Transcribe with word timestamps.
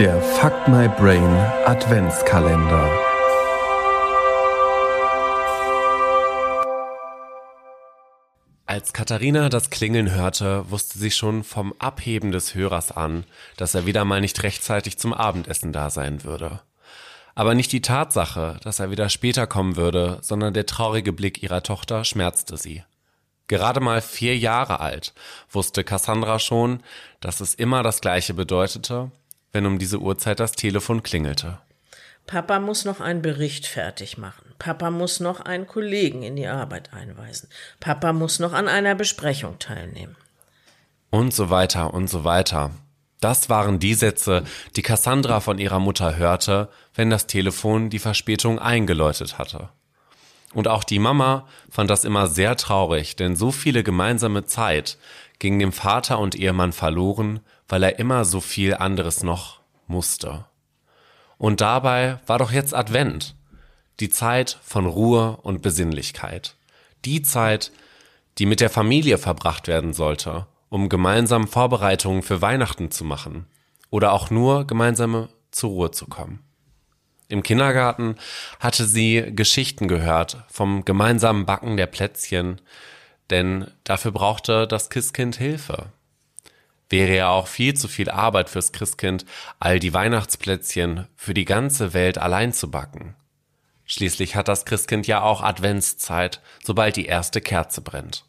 Der 0.00 0.18
Fuck 0.22 0.66
My 0.66 0.88
Brain 0.88 1.22
Adventskalender. 1.66 2.90
Als 8.64 8.94
Katharina 8.94 9.50
das 9.50 9.68
Klingeln 9.68 10.10
hörte, 10.10 10.70
wusste 10.70 10.98
sie 10.98 11.10
schon 11.10 11.44
vom 11.44 11.74
Abheben 11.78 12.32
des 12.32 12.54
Hörers 12.54 12.92
an, 12.92 13.24
dass 13.58 13.74
er 13.74 13.84
wieder 13.84 14.06
mal 14.06 14.22
nicht 14.22 14.42
rechtzeitig 14.42 14.96
zum 14.96 15.12
Abendessen 15.12 15.70
da 15.70 15.90
sein 15.90 16.24
würde. 16.24 16.60
Aber 17.34 17.54
nicht 17.54 17.70
die 17.70 17.82
Tatsache, 17.82 18.56
dass 18.62 18.80
er 18.80 18.90
wieder 18.90 19.10
später 19.10 19.46
kommen 19.46 19.76
würde, 19.76 20.16
sondern 20.22 20.54
der 20.54 20.64
traurige 20.64 21.12
Blick 21.12 21.42
ihrer 21.42 21.62
Tochter 21.62 22.06
schmerzte 22.06 22.56
sie. 22.56 22.84
Gerade 23.48 23.80
mal 23.80 24.00
vier 24.00 24.38
Jahre 24.38 24.80
alt 24.80 25.12
wusste 25.50 25.84
Cassandra 25.84 26.38
schon, 26.38 26.82
dass 27.20 27.40
es 27.42 27.54
immer 27.54 27.82
das 27.82 28.00
Gleiche 28.00 28.32
bedeutete, 28.32 29.10
wenn 29.52 29.66
um 29.66 29.78
diese 29.78 29.98
Uhrzeit 29.98 30.40
das 30.40 30.52
Telefon 30.52 31.02
klingelte. 31.02 31.58
Papa 32.26 32.60
muss 32.60 32.84
noch 32.84 33.00
einen 33.00 33.22
Bericht 33.22 33.66
fertig 33.66 34.16
machen. 34.16 34.54
Papa 34.58 34.90
muss 34.90 35.20
noch 35.20 35.40
einen 35.40 35.66
Kollegen 35.66 36.22
in 36.22 36.36
die 36.36 36.46
Arbeit 36.46 36.92
einweisen. 36.92 37.48
Papa 37.80 38.12
muss 38.12 38.38
noch 38.38 38.52
an 38.52 38.68
einer 38.68 38.94
Besprechung 38.94 39.58
teilnehmen. 39.58 40.16
Und 41.10 41.34
so 41.34 41.50
weiter 41.50 41.92
und 41.92 42.08
so 42.08 42.22
weiter. 42.22 42.70
Das 43.20 43.48
waren 43.50 43.78
die 43.80 43.94
Sätze, 43.94 44.44
die 44.76 44.82
Cassandra 44.82 45.40
von 45.40 45.58
ihrer 45.58 45.80
Mutter 45.80 46.16
hörte, 46.16 46.68
wenn 46.94 47.10
das 47.10 47.26
Telefon 47.26 47.90
die 47.90 47.98
Verspätung 47.98 48.58
eingeläutet 48.58 49.36
hatte. 49.36 49.70
Und 50.52 50.66
auch 50.66 50.84
die 50.84 50.98
Mama 50.98 51.46
fand 51.70 51.90
das 51.90 52.04
immer 52.04 52.26
sehr 52.26 52.56
traurig, 52.56 53.16
denn 53.16 53.36
so 53.36 53.52
viele 53.52 53.82
gemeinsame 53.84 54.44
Zeit 54.44 54.98
ging 55.38 55.58
dem 55.58 55.72
Vater 55.72 56.18
und 56.18 56.34
Ehemann 56.34 56.72
verloren, 56.72 57.40
weil 57.68 57.82
er 57.82 57.98
immer 57.98 58.24
so 58.24 58.40
viel 58.40 58.74
anderes 58.74 59.22
noch 59.22 59.60
musste. 59.86 60.44
Und 61.38 61.60
dabei 61.60 62.18
war 62.26 62.38
doch 62.38 62.52
jetzt 62.52 62.74
Advent, 62.74 63.34
die 64.00 64.10
Zeit 64.10 64.58
von 64.62 64.86
Ruhe 64.86 65.38
und 65.42 65.62
Besinnlichkeit, 65.62 66.56
die 67.04 67.22
Zeit, 67.22 67.70
die 68.38 68.46
mit 68.46 68.60
der 68.60 68.70
Familie 68.70 69.18
verbracht 69.18 69.68
werden 69.68 69.92
sollte, 69.92 70.46
um 70.68 70.88
gemeinsam 70.88 71.46
Vorbereitungen 71.46 72.22
für 72.22 72.42
Weihnachten 72.42 72.90
zu 72.90 73.04
machen 73.04 73.46
oder 73.88 74.12
auch 74.12 74.30
nur 74.30 74.66
gemeinsame 74.66 75.28
zur 75.50 75.70
Ruhe 75.70 75.90
zu 75.90 76.06
kommen. 76.06 76.40
Im 77.30 77.44
Kindergarten 77.44 78.16
hatte 78.58 78.84
sie 78.84 79.24
Geschichten 79.30 79.86
gehört 79.86 80.38
vom 80.48 80.84
gemeinsamen 80.84 81.46
Backen 81.46 81.76
der 81.76 81.86
Plätzchen, 81.86 82.60
denn 83.30 83.70
dafür 83.84 84.10
brauchte 84.10 84.66
das 84.66 84.90
Christkind 84.90 85.36
Hilfe. 85.36 85.92
Wäre 86.88 87.14
ja 87.14 87.28
auch 87.28 87.46
viel 87.46 87.74
zu 87.74 87.86
viel 87.86 88.10
Arbeit 88.10 88.50
fürs 88.50 88.72
Christkind, 88.72 89.24
all 89.60 89.78
die 89.78 89.94
Weihnachtsplätzchen 89.94 91.06
für 91.14 91.32
die 91.32 91.44
ganze 91.44 91.94
Welt 91.94 92.18
allein 92.18 92.52
zu 92.52 92.68
backen. 92.68 93.14
Schließlich 93.84 94.34
hat 94.34 94.48
das 94.48 94.64
Christkind 94.64 95.06
ja 95.06 95.22
auch 95.22 95.40
Adventszeit, 95.40 96.40
sobald 96.64 96.96
die 96.96 97.06
erste 97.06 97.40
Kerze 97.40 97.80
brennt. 97.80 98.24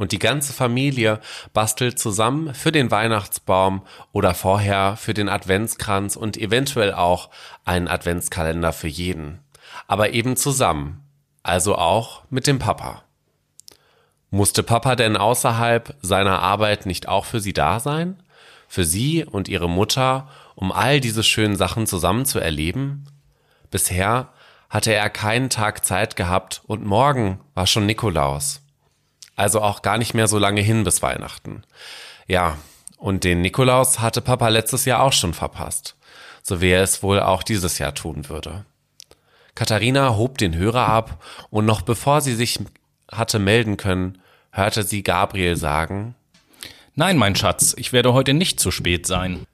Und 0.00 0.12
die 0.12 0.18
ganze 0.18 0.54
Familie 0.54 1.20
bastelt 1.52 1.98
zusammen 1.98 2.54
für 2.54 2.72
den 2.72 2.90
Weihnachtsbaum 2.90 3.82
oder 4.12 4.32
vorher 4.32 4.96
für 4.96 5.12
den 5.12 5.28
Adventskranz 5.28 6.16
und 6.16 6.38
eventuell 6.38 6.94
auch 6.94 7.28
einen 7.66 7.86
Adventskalender 7.86 8.72
für 8.72 8.88
jeden. 8.88 9.40
Aber 9.88 10.14
eben 10.14 10.36
zusammen. 10.36 11.02
Also 11.42 11.76
auch 11.76 12.22
mit 12.30 12.46
dem 12.46 12.58
Papa. 12.58 13.02
Musste 14.30 14.62
Papa 14.62 14.96
denn 14.96 15.18
außerhalb 15.18 15.94
seiner 16.00 16.38
Arbeit 16.38 16.86
nicht 16.86 17.06
auch 17.06 17.26
für 17.26 17.40
sie 17.40 17.52
da 17.52 17.78
sein? 17.78 18.22
Für 18.68 18.86
sie 18.86 19.26
und 19.26 19.50
ihre 19.50 19.68
Mutter, 19.68 20.30
um 20.54 20.72
all 20.72 21.00
diese 21.00 21.24
schönen 21.24 21.56
Sachen 21.56 21.86
zusammen 21.86 22.24
zu 22.24 22.38
erleben? 22.38 23.04
Bisher 23.70 24.30
hatte 24.70 24.94
er 24.94 25.10
keinen 25.10 25.50
Tag 25.50 25.84
Zeit 25.84 26.16
gehabt 26.16 26.62
und 26.66 26.86
morgen 26.86 27.38
war 27.52 27.66
schon 27.66 27.84
Nikolaus. 27.84 28.62
Also 29.40 29.62
auch 29.62 29.80
gar 29.80 29.96
nicht 29.96 30.12
mehr 30.12 30.28
so 30.28 30.38
lange 30.38 30.60
hin 30.60 30.84
bis 30.84 31.00
Weihnachten. 31.00 31.62
Ja, 32.26 32.58
und 32.98 33.24
den 33.24 33.40
Nikolaus 33.40 33.98
hatte 34.00 34.20
Papa 34.20 34.48
letztes 34.48 34.84
Jahr 34.84 35.02
auch 35.02 35.14
schon 35.14 35.32
verpasst. 35.32 35.96
So 36.42 36.60
wie 36.60 36.68
er 36.68 36.82
es 36.82 37.02
wohl 37.02 37.20
auch 37.20 37.42
dieses 37.42 37.78
Jahr 37.78 37.94
tun 37.94 38.28
würde. 38.28 38.66
Katharina 39.54 40.14
hob 40.14 40.36
den 40.36 40.54
Hörer 40.54 40.86
ab 40.86 41.24
und 41.48 41.64
noch 41.64 41.80
bevor 41.80 42.20
sie 42.20 42.34
sich 42.34 42.58
hatte 43.10 43.38
melden 43.38 43.78
können, 43.78 44.20
hörte 44.52 44.82
sie 44.82 45.02
Gabriel 45.02 45.56
sagen, 45.56 46.14
Nein, 46.94 47.16
mein 47.16 47.34
Schatz, 47.34 47.74
ich 47.78 47.94
werde 47.94 48.12
heute 48.12 48.34
nicht 48.34 48.60
zu 48.60 48.70
spät 48.70 49.06
sein. 49.06 49.46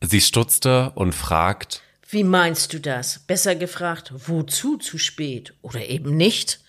Sie 0.00 0.20
stutzte 0.20 0.92
und 0.94 1.16
fragt, 1.16 1.82
Wie 2.08 2.22
meinst 2.22 2.74
du 2.74 2.78
das? 2.78 3.18
Besser 3.18 3.56
gefragt, 3.56 4.12
wozu 4.14 4.76
zu 4.76 4.98
spät 4.98 5.52
oder 5.62 5.84
eben 5.84 6.16
nicht? 6.16 6.61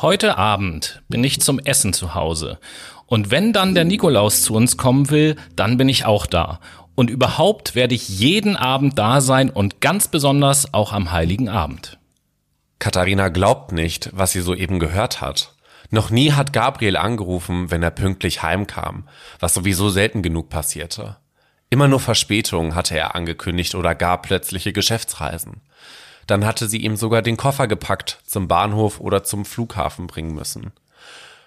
Heute 0.00 0.38
Abend 0.38 1.02
bin 1.08 1.24
ich 1.24 1.40
zum 1.40 1.58
Essen 1.58 1.92
zu 1.92 2.14
Hause. 2.14 2.60
Und 3.06 3.32
wenn 3.32 3.52
dann 3.52 3.74
der 3.74 3.84
Nikolaus 3.84 4.42
zu 4.42 4.54
uns 4.54 4.76
kommen 4.76 5.10
will, 5.10 5.34
dann 5.56 5.76
bin 5.76 5.88
ich 5.88 6.04
auch 6.04 6.26
da. 6.26 6.60
Und 6.94 7.10
überhaupt 7.10 7.74
werde 7.74 7.96
ich 7.96 8.08
jeden 8.08 8.54
Abend 8.54 8.96
da 8.96 9.20
sein 9.20 9.50
und 9.50 9.80
ganz 9.80 10.06
besonders 10.06 10.72
auch 10.72 10.92
am 10.92 11.10
heiligen 11.10 11.48
Abend. 11.48 11.98
Katharina 12.78 13.28
glaubt 13.28 13.72
nicht, 13.72 14.10
was 14.12 14.30
sie 14.30 14.40
soeben 14.40 14.78
gehört 14.78 15.20
hat. 15.20 15.56
Noch 15.90 16.10
nie 16.10 16.30
hat 16.30 16.52
Gabriel 16.52 16.96
angerufen, 16.96 17.72
wenn 17.72 17.82
er 17.82 17.90
pünktlich 17.90 18.40
heimkam, 18.40 19.08
was 19.40 19.52
sowieso 19.52 19.88
selten 19.88 20.22
genug 20.22 20.48
passierte. 20.48 21.16
Immer 21.70 21.88
nur 21.88 21.98
Verspätungen 21.98 22.76
hatte 22.76 22.96
er 22.96 23.16
angekündigt 23.16 23.74
oder 23.74 23.96
gar 23.96 24.22
plötzliche 24.22 24.72
Geschäftsreisen. 24.72 25.60
Dann 26.28 26.44
hatte 26.44 26.68
sie 26.68 26.78
ihm 26.78 26.94
sogar 26.94 27.22
den 27.22 27.38
Koffer 27.38 27.66
gepackt, 27.66 28.20
zum 28.24 28.46
Bahnhof 28.48 29.00
oder 29.00 29.24
zum 29.24 29.44
Flughafen 29.44 30.06
bringen 30.06 30.34
müssen. 30.34 30.72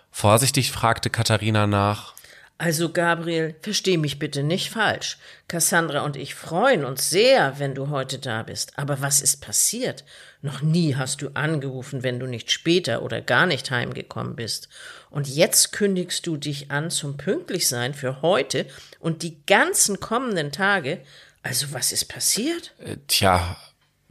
Vorsichtig 0.09 0.71
fragte 0.71 1.09
Katharina 1.09 1.67
nach. 1.67 2.15
Also 2.57 2.91
Gabriel, 2.91 3.55
versteh 3.61 3.97
mich 3.97 4.19
bitte 4.19 4.43
nicht 4.43 4.69
falsch. 4.69 5.17
Cassandra 5.47 6.01
und 6.01 6.15
ich 6.15 6.35
freuen 6.35 6.83
uns 6.83 7.09
sehr, 7.09 7.59
wenn 7.59 7.75
du 7.75 7.89
heute 7.89 8.19
da 8.19 8.43
bist. 8.43 8.77
Aber 8.77 9.01
was 9.01 9.21
ist 9.21 9.41
passiert? 9.41 10.03
Noch 10.41 10.61
nie 10.61 10.95
hast 10.95 11.21
du 11.21 11.29
angerufen, 11.33 12.03
wenn 12.03 12.19
du 12.19 12.25
nicht 12.25 12.51
später 12.51 13.03
oder 13.03 13.21
gar 13.21 13.45
nicht 13.45 13.69
heimgekommen 13.71 14.35
bist. 14.35 14.67
Und 15.09 15.27
jetzt 15.27 15.71
kündigst 15.71 16.25
du 16.25 16.37
dich 16.37 16.71
an 16.71 16.89
zum 16.89 17.17
Pünktlichsein 17.17 17.93
für 17.93 18.21
heute 18.23 18.65
und 18.99 19.21
die 19.21 19.43
ganzen 19.45 19.99
kommenden 19.99 20.51
Tage. 20.51 21.01
Also 21.43 21.73
was 21.73 21.91
ist 21.91 22.05
passiert? 22.05 22.73
Äh, 22.79 22.97
tja, 23.07 23.57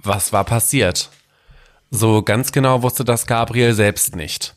was 0.02 0.32
war 0.32 0.44
passiert? 0.44 1.10
So 1.90 2.22
ganz 2.22 2.52
genau 2.52 2.82
wusste 2.82 3.04
das 3.04 3.26
Gabriel 3.26 3.74
selbst 3.74 4.16
nicht. 4.16 4.54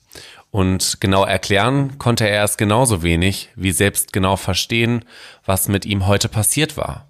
Und 0.52 1.02
genau 1.02 1.26
erklären 1.26 1.98
konnte 1.98 2.30
er 2.30 2.44
es 2.44 2.58
genauso 2.58 3.02
wenig, 3.02 3.50
wie 3.56 3.72
selbst 3.72 4.14
genau 4.14 4.36
verstehen, 4.36 5.04
was 5.46 5.68
mit 5.68 5.86
ihm 5.86 6.06
heute 6.06 6.30
passiert 6.30 6.78
war. 6.78 7.08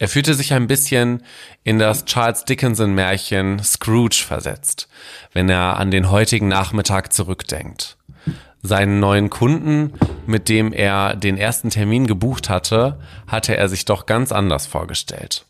Er 0.00 0.08
fühlte 0.08 0.34
sich 0.34 0.52
ein 0.52 0.66
bisschen 0.66 1.22
in 1.62 1.78
das 1.78 2.06
Charles 2.06 2.44
Dickinson 2.44 2.92
Märchen 2.92 3.62
Scrooge 3.62 4.24
versetzt, 4.26 4.88
wenn 5.32 5.48
er 5.48 5.76
an 5.78 5.92
den 5.92 6.10
heutigen 6.10 6.48
Nachmittag 6.48 7.12
zurückdenkt. 7.12 7.96
Seinen 8.62 8.98
neuen 8.98 9.30
Kunden, 9.30 9.92
mit 10.26 10.48
dem 10.48 10.72
er 10.72 11.14
den 11.14 11.36
ersten 11.36 11.70
Termin 11.70 12.08
gebucht 12.08 12.48
hatte, 12.48 12.98
hatte 13.28 13.56
er 13.56 13.68
sich 13.68 13.84
doch 13.84 14.06
ganz 14.06 14.32
anders 14.32 14.66
vorgestellt. 14.66 15.44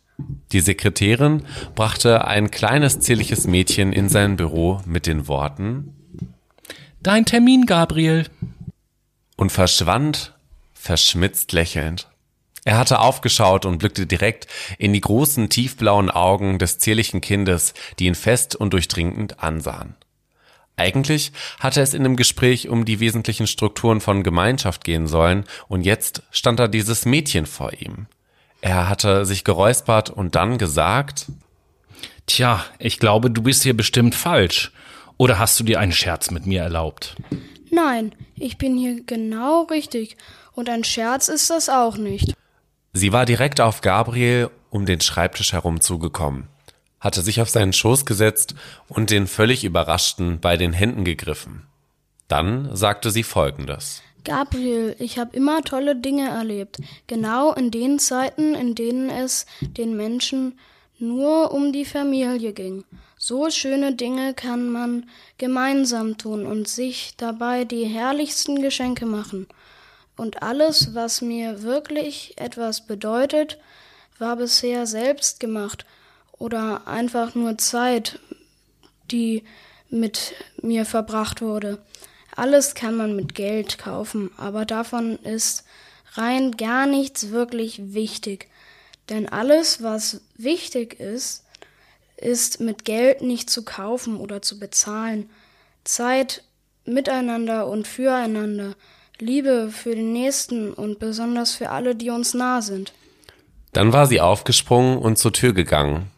Die 0.53 0.61
Sekretärin 0.61 1.43
brachte 1.75 2.27
ein 2.27 2.51
kleines 2.51 3.01
zierliches 3.01 3.47
Mädchen 3.47 3.93
in 3.93 4.09
sein 4.09 4.37
Büro 4.37 4.81
mit 4.87 5.07
den 5.07 5.29
Worten 5.29 5.95
Dein 7.03 7.25
Termin, 7.25 7.67
Gabriel. 7.67 8.29
Und 9.37 9.51
verschwand, 9.51 10.35
verschmitzt 10.73 11.51
lächelnd. 11.51 12.09
Er 12.65 12.79
hatte 12.79 13.01
aufgeschaut 13.01 13.67
und 13.67 13.79
blickte 13.79 14.07
direkt 14.07 14.47
in 14.79 14.93
die 14.93 15.01
großen 15.01 15.49
tiefblauen 15.49 16.11
Augen 16.11 16.61
des 16.61 16.79
zierlichen 16.79 17.21
Kindes, 17.21 17.75
die 17.99 18.07
ihn 18.07 18.15
fest 18.15 18.55
und 18.55 18.73
durchdringend 18.73 19.43
ansahen. 19.43 19.97
Eigentlich 20.77 21.33
hatte 21.59 21.81
es 21.81 21.93
in 21.93 22.05
dem 22.05 22.15
Gespräch 22.15 22.69
um 22.69 22.85
die 22.85 23.01
wesentlichen 23.01 23.49
Strukturen 23.49 24.01
von 24.01 24.23
Gemeinschaft 24.23 24.85
gehen 24.85 25.09
sollen, 25.09 25.45
und 25.67 25.83
jetzt 25.83 26.23
stand 26.31 26.61
da 26.61 26.69
dieses 26.69 27.05
Mädchen 27.05 27.47
vor 27.47 27.73
ihm. 27.73 28.07
Er 28.63 28.89
hatte 28.89 29.27
sich 29.27 29.45
geräuspert 29.45 30.09
und 30.09 30.35
dann 30.35 30.57
gesagt 30.57 31.27
Tja, 32.27 32.65
ich 32.79 32.99
glaube, 32.99 33.31
du 33.31 33.43
bist 33.43 33.65
hier 33.65 33.77
bestimmt 33.77 34.15
falsch. 34.15 34.73
Oder 35.19 35.39
hast 35.39 35.59
du 35.61 35.65
dir 35.65 35.81
einen 35.81 35.93
Scherz 35.93 36.31
mit 36.31 36.47
mir 36.47 36.63
erlaubt? 36.63 37.17
Nein, 37.71 38.15
ich 38.37 38.59
bin 38.59 38.79
hier 38.79 39.03
genau 39.05 39.65
richtig. 39.65 40.17
Und 40.53 40.71
ein 40.71 40.85
Scherz 40.85 41.29
ist 41.29 41.51
das 41.51 41.69
auch 41.69 41.97
nicht. 41.97 42.35
Sie 42.93 43.13
war 43.13 43.27
direkt 43.27 43.61
auf 43.61 43.81
Gabriel 43.81 44.51
um 44.71 44.87
den 44.87 45.01
Schreibtisch 45.01 45.53
herum 45.53 45.81
zugekommen, 45.81 46.49
hatte 47.01 47.23
sich 47.23 47.41
auf 47.41 47.51
seinen 47.51 47.73
Schoß 47.73 48.07
gesetzt 48.07 48.55
und 48.89 49.11
den 49.11 49.27
völlig 49.27 49.65
Überraschten 49.65 50.41
bei 50.41 50.57
den 50.57 50.73
Händen 50.73 51.05
gegriffen. 51.05 51.67
Dann 52.29 52.75
sagte 52.75 53.11
sie 53.11 53.25
Folgendes. 53.25 54.03
Gabriel, 54.25 54.95
ich 54.99 55.19
habe 55.19 55.37
immer 55.37 55.63
tolle 55.63 55.97
Dinge 55.97 56.29
erlebt, 56.29 56.79
genau 57.07 57.53
in 57.53 57.71
den 57.71 57.99
Zeiten, 57.99 58.55
in 58.55 58.75
denen 58.75 59.11
es 59.11 59.47
den 59.61 59.97
Menschen 59.97 60.59
nur 60.99 61.53
um 61.53 61.73
die 61.73 61.85
Familie 61.85 62.53
ging. 62.53 62.85
So 63.19 63.51
schöne 63.51 63.95
Dinge 63.95 64.35
kann 64.35 64.69
man 64.69 65.09
gemeinsam 65.39 66.19
tun 66.19 66.47
und 66.47 66.69
sich 66.69 67.15
dabei 67.17 67.65
die 67.65 67.85
herrlichsten 67.85 68.63
Geschenke 68.63 69.07
machen. 69.07 69.47
Und 70.17 70.43
alles, 70.43 70.95
was 70.95 71.23
mir 71.23 71.63
wirklich 71.63 72.35
etwas 72.37 72.87
bedeutet, 72.87 73.59
war 74.19 74.37
bisher 74.37 74.87
selbst 74.87 75.41
gemacht 75.41 75.85
oder 76.39 76.87
einfach 76.87 77.35
nur 77.35 77.59
Zeit, 77.59 78.21
die 79.11 79.43
mit 79.89 80.35
mir 80.61 80.85
verbracht 80.85 81.43
wurde. 81.43 81.79
Alles 82.35 82.75
kann 82.75 82.97
man 82.97 83.15
mit 83.15 83.35
Geld 83.35 83.79
kaufen, 83.79 84.31
aber 84.37 84.65
davon 84.65 85.19
ist 85.19 85.65
rein 86.15 86.53
gar 86.53 86.87
nichts 86.87 87.31
wirklich 87.31 87.95
wichtig. 87.95 88.49
Denn 89.09 89.29
alles, 89.29 89.83
was 89.83 90.23
wichtig 90.37 90.99
ist, 90.99 91.45
ist 92.17 92.61
mit 92.61 92.85
Geld 92.85 93.21
nicht 93.21 93.51
zu 93.51 93.65
kaufen 93.65 94.17
oder 94.17 94.43
zu 94.43 94.59
bezahlen. 94.59 95.29
Zeit 95.85 96.45
miteinander 96.85 97.67
und 97.67 97.87
füreinander, 97.87 98.75
Liebe 99.19 99.71
für 99.71 99.95
den 99.95 100.13
Nächsten 100.13 100.73
und 100.73 100.99
besonders 100.99 101.53
für 101.53 101.71
alle, 101.71 101.95
die 101.95 102.11
uns 102.11 102.35
nah 102.35 102.63
sind. 102.63 102.93
Dann 103.73 103.93
war 103.93 104.07
sie 104.07 104.21
aufgesprungen 104.21 104.99
und 104.99 105.17
zur 105.17 105.33
Tür 105.33 105.53
gegangen, 105.53 106.11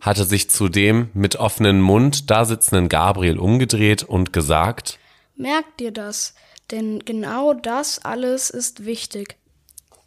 hatte 0.00 0.24
sich 0.24 0.50
zu 0.50 0.68
dem 0.68 1.10
mit 1.14 1.36
offenem 1.36 1.80
Mund 1.80 2.30
da 2.30 2.44
sitzenden 2.44 2.88
Gabriel 2.88 3.38
umgedreht 3.38 4.02
und 4.02 4.32
gesagt, 4.32 4.98
Merk 5.34 5.76
dir 5.78 5.92
das, 5.92 6.34
denn 6.70 7.00
genau 7.04 7.54
das 7.54 8.04
alles 8.04 8.50
ist 8.50 8.84
wichtig. 8.84 9.36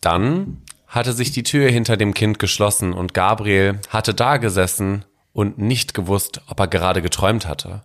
Dann 0.02 0.62
hatte 0.88 1.14
sich 1.14 1.32
die 1.32 1.44
Tür 1.44 1.70
hinter 1.70 1.98
dem 1.98 2.14
Kind 2.14 2.40
geschlossen 2.40 2.94
und 2.94 3.14
Gabriel 3.14 3.80
hatte 3.90 4.14
da 4.14 4.38
gesessen 4.38 5.04
und 5.34 5.58
nicht 5.58 5.94
gewusst, 5.94 6.42
ob 6.48 6.60
er 6.60 6.68
gerade 6.68 7.02
geträumt 7.02 7.48
hatte. 7.48 7.84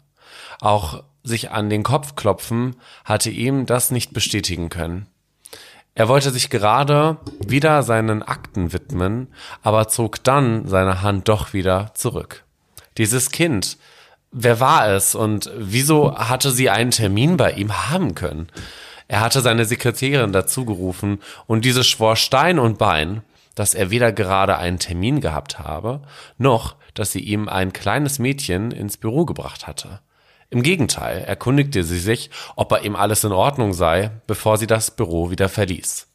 Auch 0.60 1.02
sich 1.22 1.50
an 1.50 1.70
den 1.70 1.82
Kopf 1.82 2.14
klopfen 2.14 2.76
hatte 3.04 3.30
ihm 3.30 3.66
das 3.66 3.90
nicht 3.90 4.12
bestätigen 4.12 4.68
können. 4.68 5.06
Er 5.94 6.08
wollte 6.08 6.30
sich 6.30 6.50
gerade 6.50 7.18
wieder 7.44 7.82
seinen 7.82 8.22
Akten 8.22 8.72
widmen, 8.72 9.28
aber 9.62 9.88
zog 9.88 10.22
dann 10.22 10.68
seine 10.68 11.02
Hand 11.02 11.28
doch 11.28 11.52
wieder 11.52 11.92
zurück. 11.94 12.44
Dieses 12.96 13.30
Kind, 13.30 13.76
wer 14.30 14.60
war 14.60 14.88
es 14.88 15.14
und 15.14 15.50
wieso 15.56 16.16
hatte 16.16 16.50
sie 16.50 16.70
einen 16.70 16.90
Termin 16.90 17.36
bei 17.36 17.52
ihm 17.52 17.88
haben 17.90 18.14
können? 18.14 18.48
Er 19.08 19.20
hatte 19.20 19.40
seine 19.40 19.64
Sekretärin 19.64 20.32
dazu 20.32 20.64
gerufen 20.64 21.20
und 21.46 21.64
diese 21.64 21.82
schwor 21.82 22.16
Stein 22.16 22.58
und 22.58 22.78
Bein, 22.78 23.22
dass 23.54 23.74
er 23.74 23.90
weder 23.90 24.12
gerade 24.12 24.56
einen 24.56 24.78
Termin 24.78 25.20
gehabt 25.20 25.58
habe, 25.58 26.00
noch 26.38 26.76
dass 26.94 27.12
sie 27.12 27.20
ihm 27.20 27.48
ein 27.48 27.72
kleines 27.72 28.18
Mädchen 28.18 28.70
ins 28.70 28.96
Büro 28.96 29.24
gebracht 29.24 29.66
hatte. 29.66 30.00
Im 30.50 30.62
Gegenteil, 30.62 31.22
erkundigte 31.22 31.84
sie 31.84 31.98
sich, 31.98 32.30
ob 32.56 32.68
bei 32.68 32.80
ihm 32.80 32.96
alles 32.96 33.22
in 33.22 33.32
Ordnung 33.32 33.72
sei, 33.72 34.10
bevor 34.26 34.58
sie 34.58 34.66
das 34.66 34.90
Büro 34.90 35.30
wieder 35.30 35.48
verließ. 35.48 36.08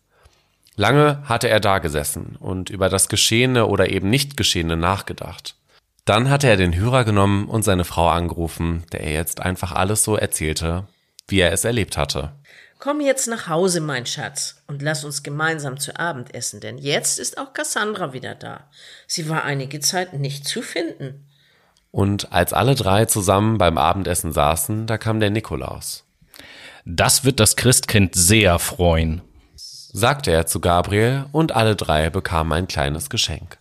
Lange 0.76 1.22
hatte 1.24 1.48
er 1.48 1.62
dagesessen 1.62 2.36
und 2.38 2.70
über 2.70 2.90
das 2.90 3.08
Geschehene 3.08 3.68
oder 3.68 3.90
eben 3.90 4.10
nicht 4.10 4.36
Geschehene 4.36 4.76
nachgedacht. 4.76 5.56
Dann 6.06 6.30
hatte 6.30 6.48
er 6.48 6.56
den 6.56 6.76
Hörer 6.76 7.04
genommen 7.04 7.48
und 7.50 7.64
seine 7.64 7.84
Frau 7.84 8.08
angerufen, 8.10 8.84
der 8.92 9.02
er 9.02 9.14
jetzt 9.14 9.42
einfach 9.42 9.72
alles 9.72 10.04
so 10.04 10.16
erzählte, 10.16 10.88
wie 11.28 11.40
er 11.40 11.52
es 11.52 11.66
erlebt 11.66 11.98
hatte. 11.98 12.34
Komm 12.78 13.02
jetzt 13.02 13.28
nach 13.28 13.48
Hause, 13.48 13.82
mein 13.82 14.06
Schatz, 14.06 14.62
und 14.68 14.84
lass 14.84 15.04
uns 15.04 15.24
gemeinsam 15.24 15.80
zu 15.80 16.00
Abend 16.00 16.36
essen, 16.36 16.60
denn 16.60 16.78
jetzt 16.78 17.18
ist 17.18 17.40
auch 17.40 17.54
Cassandra 17.54 18.14
wieder 18.14 18.36
da. 18.36 18.70
Sie 19.08 19.28
war 19.30 19.44
einige 19.44 19.80
Zeit 19.80 20.14
nicht 20.14 20.48
zu 20.48 20.62
finden. 20.62 21.26
Und 21.90 22.32
als 22.32 22.54
alle 22.54 22.76
drei 22.76 23.06
zusammen 23.06 23.58
beim 23.58 23.80
Abendessen 23.80 24.32
saßen, 24.32 24.86
da 24.86 25.00
kam 25.00 25.20
der 25.20 25.32
Nikolaus. 25.32 26.04
Das 26.86 27.24
wird 27.24 27.40
das 27.40 27.56
Christkind 27.56 28.14
sehr 28.14 28.60
freuen, 28.60 29.24
sagte 29.56 30.30
er 30.30 30.46
zu 30.46 30.60
Gabriel, 30.60 31.26
und 31.32 31.54
alle 31.56 31.76
drei 31.76 32.12
bekamen 32.12 32.54
ein 32.54 32.68
kleines 32.68 33.10
Geschenk. 33.10 33.58